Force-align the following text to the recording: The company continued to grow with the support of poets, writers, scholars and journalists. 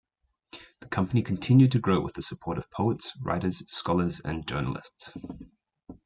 The 0.79 0.87
company 0.87 1.21
continued 1.21 1.73
to 1.73 1.79
grow 1.79 2.01
with 2.01 2.15
the 2.15 2.23
support 2.23 2.57
of 2.57 2.71
poets, 2.71 3.13
writers, 3.21 3.61
scholars 3.71 4.19
and 4.19 4.47
journalists. 4.47 5.13